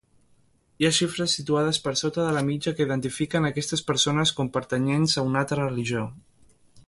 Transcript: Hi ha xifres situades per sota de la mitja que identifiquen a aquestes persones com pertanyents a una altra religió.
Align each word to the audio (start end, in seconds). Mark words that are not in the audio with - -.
Hi 0.79 0.85
ha 0.87 0.91
xifres 0.99 1.35
situades 1.39 1.79
per 1.87 1.93
sota 2.01 2.25
de 2.27 2.31
la 2.37 2.43
mitja 2.47 2.73
que 2.79 2.87
identifiquen 2.89 3.45
a 3.49 3.53
aquestes 3.55 3.87
persones 3.91 4.33
com 4.39 4.49
pertanyents 4.57 5.17
a 5.23 5.29
una 5.33 5.45
altra 5.45 5.67
religió. 5.69 6.05